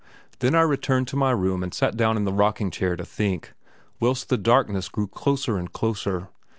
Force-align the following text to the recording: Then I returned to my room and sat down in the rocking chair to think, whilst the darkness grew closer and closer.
Then 0.39 0.55
I 0.55 0.61
returned 0.61 1.07
to 1.09 1.15
my 1.15 1.29
room 1.29 1.61
and 1.61 1.71
sat 1.75 1.95
down 1.95 2.17
in 2.17 2.23
the 2.23 2.33
rocking 2.33 2.71
chair 2.71 2.95
to 2.95 3.05
think, 3.05 3.53
whilst 3.99 4.29
the 4.29 4.37
darkness 4.39 4.89
grew 4.89 5.05
closer 5.05 5.59
and 5.59 5.71
closer. 5.71 6.29